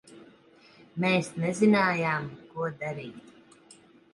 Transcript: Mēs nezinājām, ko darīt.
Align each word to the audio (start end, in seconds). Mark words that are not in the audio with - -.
Mēs 1.03 1.29
nezinājām, 1.43 2.27
ko 2.55 2.73
darīt. 2.81 3.81